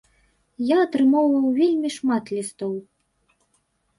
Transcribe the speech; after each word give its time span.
Я 0.67 0.77
атрымоўваў 0.85 1.51
вельмі 1.59 1.89
шмат 1.97 2.31
лістоў. 2.37 2.71